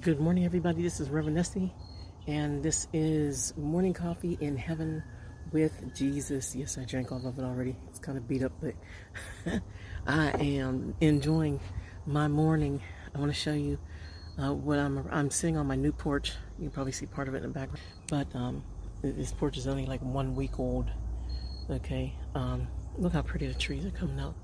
Good 0.00 0.20
morning, 0.20 0.46
everybody. 0.46 0.82
This 0.82 1.00
is 1.00 1.10
Reverend 1.10 1.36
Nesty, 1.36 1.70
and 2.26 2.62
this 2.62 2.88
is 2.94 3.52
Morning 3.58 3.92
Coffee 3.92 4.38
in 4.40 4.56
Heaven 4.56 5.02
with 5.52 5.94
Jesus. 5.94 6.56
Yes, 6.56 6.78
I 6.78 6.86
drank 6.86 7.12
all 7.12 7.26
of 7.26 7.38
it 7.38 7.42
already. 7.42 7.76
It's 7.90 7.98
kind 7.98 8.16
of 8.16 8.26
beat 8.26 8.42
up, 8.42 8.52
but 8.58 8.72
I 10.06 10.30
am 10.30 10.94
enjoying 11.02 11.60
my 12.06 12.26
morning. 12.26 12.80
I 13.14 13.18
want 13.18 13.30
to 13.32 13.38
show 13.38 13.52
you 13.52 13.78
uh, 14.38 14.54
what 14.54 14.78
I'm. 14.78 15.06
I'm 15.10 15.30
sitting 15.30 15.58
on 15.58 15.66
my 15.66 15.76
new 15.76 15.92
porch. 15.92 16.32
You 16.58 16.70
probably 16.70 16.92
see 16.92 17.04
part 17.04 17.28
of 17.28 17.34
it 17.34 17.38
in 17.38 17.42
the 17.42 17.48
background, 17.50 17.84
but 18.08 18.34
um, 18.34 18.64
this 19.02 19.32
porch 19.32 19.58
is 19.58 19.66
only 19.68 19.84
like 19.84 20.00
one 20.00 20.34
week 20.34 20.58
old. 20.58 20.90
Okay, 21.68 22.14
um, 22.34 22.66
look 22.96 23.12
how 23.12 23.20
pretty 23.20 23.46
the 23.46 23.54
trees 23.54 23.84
are 23.84 23.90
coming 23.90 24.18
out. 24.18 24.36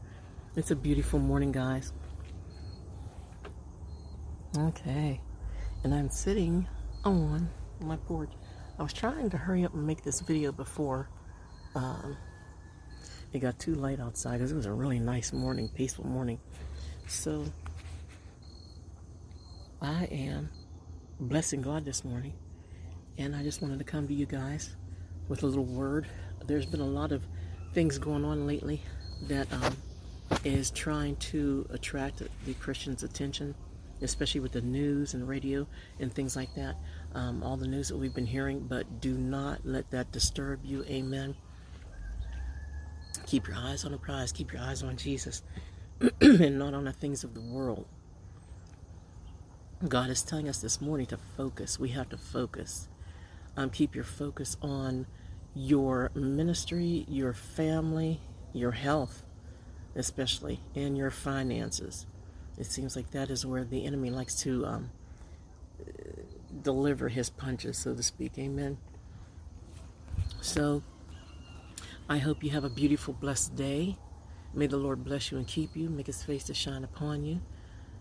It's 0.57 0.73
a 0.73 0.77
beautiful 0.77 1.19
morning, 1.19 1.53
guys. 1.53 1.95
Okay 4.55 5.23
and 5.85 5.95
I'm 5.95 6.11
sitting 6.11 6.67
on 7.05 7.49
my 7.81 7.97
porch. 7.97 8.31
I 8.79 8.83
was 8.83 8.93
trying 8.93 9.31
to 9.31 9.37
hurry 9.37 9.65
up 9.65 9.75
and 9.75 9.87
make 9.87 10.03
this 10.03 10.21
video 10.21 10.53
before 10.53 11.09
um, 11.75 12.17
it 13.33 13.41
got 13.41 13.59
too 13.59 13.75
light 13.75 14.01
outside 14.01 14.39
because 14.39 14.53
it 14.53 14.57
was 14.57 14.67
a 14.67 14.73
really 14.73 14.99
nice 14.99 15.33
morning, 15.33 15.69
peaceful 15.69 16.07
morning. 16.07 16.41
So 17.07 17.45
I 19.81 20.05
am 20.05 20.51
blessing 21.21 21.63
God 21.63 21.85
this 21.85 22.05
morning, 22.05 22.33
and 23.17 23.35
I 23.35 23.43
just 23.43 23.63
wanted 23.63 23.79
to 23.79 23.85
come 23.85 24.07
to 24.09 24.15
you 24.15 24.27
guys 24.27 24.75
with 25.29 25.43
a 25.43 25.47
little 25.47 25.65
word. 25.65 26.07
There's 26.47 26.67
been 26.67 26.81
a 26.81 26.87
lot 26.87 27.13
of 27.13 27.23
things 27.75 27.99
going 27.99 28.25
on 28.25 28.47
lately 28.47 28.83
that 29.29 29.53
um, 29.53 29.77
is 30.45 30.71
trying 30.71 31.17
to 31.17 31.67
attract 31.71 32.23
the 32.45 32.55
Christian's 32.55 33.03
attention 33.03 33.55
especially 34.03 34.41
with 34.41 34.53
the 34.53 34.61
news 34.61 35.15
and 35.15 35.29
radio 35.29 35.67
and 36.01 36.13
things 36.13 36.37
like 36.37 36.55
that. 36.55 36.77
Um, 37.15 37.43
all 37.43 37.57
the 37.57 37.67
news 37.67 37.89
that 37.89 37.97
we've 37.97 38.15
been 38.15 38.27
hearing, 38.27 38.61
but 38.61 39.01
do 39.01 39.17
not 39.17 39.61
let 39.65 39.91
that 39.91 40.13
disturb 40.13 40.65
you. 40.65 40.85
Amen. 40.85 41.35
Keep 43.27 43.49
your 43.49 43.57
eyes 43.57 43.85
on 43.85 43.93
the 43.93 43.99
prize. 43.99 44.33
Keep 44.33 44.53
your 44.53 44.63
eyes 44.63 44.83
on 44.83 44.97
Jesus 44.97 45.43
and 46.21 46.59
not 46.59 46.75
on 46.75 46.85
the 46.85 46.93
things 46.93 47.25
of 47.25 47.35
the 47.35 47.41
world. 47.41 47.87
God 49.87 50.11
is 50.11 50.23
telling 50.23 50.49
us 50.49 50.61
this 50.61 50.81
morning 50.81 51.07
to 51.07 51.19
focus. 51.37 51.79
We 51.79 51.91
have 51.91 52.09
to 52.09 52.17
focus. 52.17 52.89
Um, 53.57 53.71
keep 53.71 53.95
your 53.95 54.05
focus 54.05 54.57
on 54.61 55.07
your 55.55 56.11
ministry, 56.15 57.05
your 57.09 57.33
family, 57.33 58.21
your 58.53 58.73
health, 58.73 59.23
especially, 59.95 60.61
and 60.75 60.97
your 60.97 61.11
finances. 61.11 62.07
It 62.59 62.67
seems 62.67 62.97
like 62.97 63.11
that 63.13 63.31
is 63.31 63.47
where 63.47 63.65
the 63.65 63.85
enemy 63.85 64.11
likes 64.11 64.35
to 64.43 64.67
um, 64.67 64.91
deliver 66.63 67.09
his 67.09 67.31
punches, 67.31 67.79
so 67.79 67.95
to 67.95 68.03
speak. 68.03 68.39
Amen. 68.39 68.79
So, 70.41 70.83
I 72.09 72.19
hope 72.19 72.43
you 72.43 72.51
have 72.51 72.65
a 72.65 72.71
beautiful, 72.71 73.15
blessed 73.15 73.55
day. 73.55 73.97
May 74.55 74.67
the 74.67 74.77
Lord 74.77 75.05
bless 75.05 75.31
you 75.31 75.39
and 75.39 75.47
keep 75.47 75.77
you, 75.77 75.89
make 75.89 76.07
his 76.07 76.23
face 76.23 76.45
to 76.45 76.55
shine 76.55 76.83
upon 76.83 77.25
you. 77.25 77.41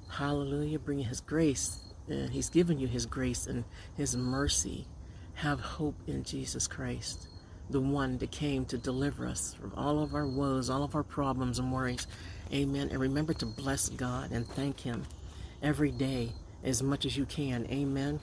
Hallelujah. 0.09 0.79
Bring 0.79 0.99
his 0.99 1.21
grace. 1.21 1.79
And 2.07 2.29
he's 2.29 2.49
given 2.49 2.79
you 2.79 2.87
his 2.87 3.05
grace 3.05 3.47
and 3.47 3.65
his 3.95 4.15
mercy. 4.15 4.87
Have 5.35 5.59
hope 5.59 5.95
in 6.07 6.23
Jesus 6.23 6.67
Christ, 6.67 7.27
the 7.69 7.81
one 7.81 8.17
that 8.19 8.31
came 8.31 8.65
to 8.65 8.77
deliver 8.77 9.27
us 9.27 9.53
from 9.53 9.73
all 9.75 10.01
of 10.01 10.13
our 10.13 10.27
woes, 10.27 10.69
all 10.69 10.83
of 10.83 10.95
our 10.95 11.03
problems 11.03 11.59
and 11.59 11.71
worries. 11.71 12.07
Amen. 12.53 12.89
And 12.89 12.99
remember 12.99 13.33
to 13.35 13.45
bless 13.45 13.89
God 13.89 14.31
and 14.31 14.47
thank 14.47 14.79
Him 14.79 15.03
every 15.61 15.91
day 15.91 16.31
as 16.63 16.81
much 16.81 17.05
as 17.05 17.17
you 17.17 17.25
can. 17.25 17.67
Amen. 17.69 18.19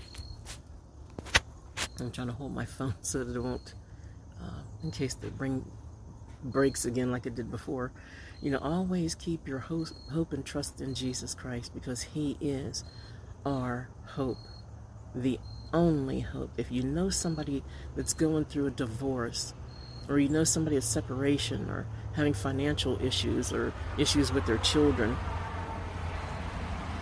I'm 2.01 2.11
trying 2.11 2.29
to 2.29 2.33
hold 2.33 2.55
my 2.55 2.65
phone 2.65 2.95
so 3.03 3.23
that 3.25 3.37
it 3.37 3.41
won't, 3.41 3.75
uh, 4.43 4.63
in 4.83 4.91
case 4.91 5.15
the 5.15 5.29
bring 5.29 5.65
breaks 6.43 6.85
again 6.85 7.11
like 7.11 7.27
it 7.27 7.35
did 7.35 7.51
before. 7.51 7.93
You 8.43 8.51
know, 8.51 8.59
always 8.59 9.15
keep 9.15 9.49
your 9.49 9.59
hope 9.59 9.89
hope 10.13 10.33
and 10.33 10.45
trust 10.45 10.81
in 10.81 10.95
Jesus 10.95 11.35
Christ 11.35 11.73
because 11.73 12.03
He 12.03 12.37
is 12.41 12.85
our 13.47 13.89
hope, 14.07 14.39
the 15.15 15.39
only 15.75 16.21
hope. 16.21 16.53
If 16.57 16.73
you 16.73 16.83
know 16.83 17.11
somebody 17.11 17.63
that's 17.95 18.15
going 18.15 18.47
through 18.47 18.67
a 18.67 18.71
divorce, 18.71 19.53
or 20.09 20.19
you 20.19 20.29
know 20.31 20.45
somebody 20.45 20.77
at 20.77 20.85
separation, 20.85 21.69
or 21.69 21.87
having 22.15 22.33
financial 22.33 23.05
issues 23.05 23.53
or 23.53 23.73
issues 23.99 24.33
with 24.33 24.47
their 24.47 24.59
children, 24.59 25.17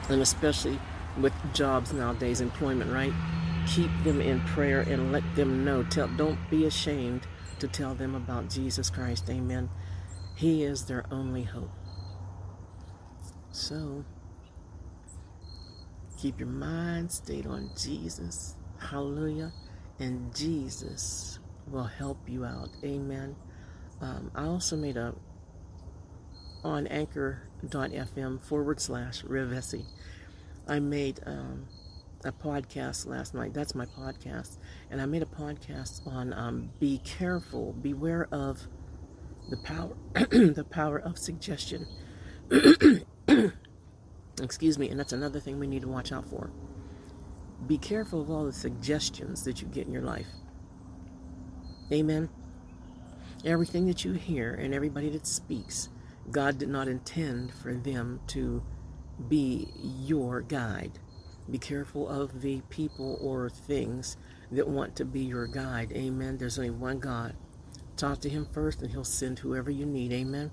and 0.09 0.21
especially 0.21 0.79
with 1.21 1.33
jobs 1.55 1.93
nowadays, 1.93 2.41
employment, 2.41 2.91
right? 2.91 3.13
Keep 3.69 3.91
them 4.03 4.21
in 4.21 4.41
prayer 4.41 4.81
and 4.81 5.13
let 5.13 5.23
them 5.37 5.65
know. 5.65 5.85
Tell, 5.85 6.09
don't 6.09 6.39
be 6.51 6.65
ashamed 6.65 7.27
to 7.61 7.69
tell 7.69 7.95
them 7.95 8.15
about 8.15 8.51
Jesus 8.51 8.91
Christ. 8.91 9.29
Amen. 9.31 9.69
He 10.35 10.65
is 10.65 10.87
their 10.87 11.05
only 11.11 11.45
hope. 11.45 11.71
So, 13.51 14.05
keep 16.19 16.41
your 16.41 16.49
mind 16.49 17.13
stayed 17.13 17.47
on 17.47 17.71
Jesus. 17.79 18.57
Hallelujah. 18.91 19.53
And 19.99 20.35
Jesus 20.35 21.39
will 21.67 21.85
help 21.85 22.29
you 22.29 22.45
out. 22.45 22.71
Amen. 22.85 23.37
Um, 24.01 24.31
I 24.35 24.47
also 24.47 24.77
made 24.77 24.97
a 24.97 25.15
on 26.65 26.87
anchor.fm 26.87 28.41
forward 28.43 28.81
slash 28.81 29.23
Revesi. 29.23 29.85
I 30.69 30.79
made 30.79 31.21
um, 31.27 31.67
a 32.25 32.33
podcast 32.33 33.07
last 33.07 33.35
night. 33.35 33.53
That's 33.53 33.75
my 33.75 33.87
podcast. 33.87 34.59
And 34.91 35.01
I 35.01 35.07
made 35.07 35.23
a 35.23 35.27
podcast 35.27 36.07
on 36.07 36.33
um, 36.33 36.71
be 36.79 36.99
careful, 36.99 37.73
beware 37.73 38.29
of 38.31 38.69
the 39.51 39.57
power, 39.59 39.97
the 40.15 40.67
power 40.71 40.99
of 40.99 41.19
suggestion. 41.19 41.87
Excuse 44.41 44.79
me. 44.79 44.89
And 44.89 44.99
that's 44.99 45.13
another 45.13 45.41
thing 45.41 45.59
we 45.59 45.67
need 45.67 45.83
to 45.83 45.89
watch 45.89 46.13
out 46.13 46.29
for. 46.29 46.51
Be 47.67 47.79
careful 47.79 48.21
of 48.21 48.31
all 48.31 48.45
the 48.45 48.53
suggestions 48.53 49.45
that 49.45 49.63
you 49.63 49.69
get 49.69 49.87
in 49.87 49.93
your 49.93 50.03
life. 50.03 50.27
Amen. 51.93 52.29
Everything 53.45 53.87
that 53.87 54.05
you 54.05 54.13
hear 54.13 54.55
and 54.55 54.75
everybody 54.75 55.09
that 55.11 55.27
speaks, 55.27 55.89
God 56.31 56.59
did 56.59 56.69
not 56.69 56.89
intend 56.89 57.53
for 57.53 57.75
them 57.75 58.21
to 58.29 58.63
be 59.29 59.69
your 59.83 60.41
guide. 60.41 60.99
Be 61.51 61.59
careful 61.59 62.09
of 62.09 62.41
the 62.41 62.63
people 62.71 63.19
or 63.21 63.51
things 63.51 64.17
that 64.51 64.69
want 64.69 64.97
to 64.97 65.05
be 65.05 65.21
your 65.21 65.47
guide. 65.47 65.93
Amen. 65.93 66.39
There's 66.39 66.59
only 66.59 66.71
one 66.71 66.99
God. 66.99 67.35
Talk 67.97 68.21
to 68.21 68.29
him 68.29 68.47
first 68.53 68.81
and 68.81 68.91
he'll 68.91 69.05
send 69.05 69.41
whoever 69.41 69.71
you 69.71 69.87
need. 69.87 70.13
Amen. 70.13 70.51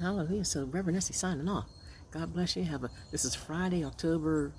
Hallelujah. 0.00 0.44
So 0.44 0.64
Reverend 0.64 0.96
Nessie 0.96 1.14
signing 1.14 1.48
off. 1.48 1.66
God 2.10 2.32
bless 2.32 2.56
you. 2.56 2.64
Have 2.64 2.84
a 2.84 2.90
this 3.10 3.24
is 3.24 3.34
Friday, 3.34 3.84
October 3.84 4.52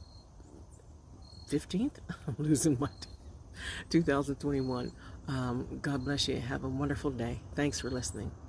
15th. 1.53 1.97
I'm 2.27 2.35
losing 2.39 2.77
my 2.79 2.89
2021. 3.89 4.91
Um, 5.27 5.79
God 5.81 6.03
bless 6.03 6.27
you. 6.27 6.37
Have 6.37 6.63
a 6.63 6.69
wonderful 6.69 7.11
day. 7.11 7.41
Thanks 7.55 7.79
for 7.79 7.89
listening. 7.89 8.31